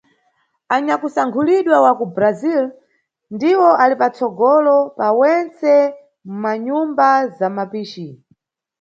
[0.75, 2.61] Anyakusankhulidwa wa ku Brasil
[3.35, 5.71] ndiwo ali patsogolo pa wentse
[6.29, 8.07] mʼmanyumba za mapici.